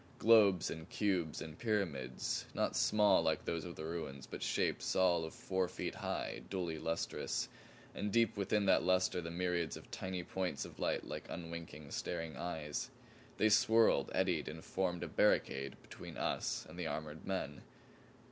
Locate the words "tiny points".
9.91-10.65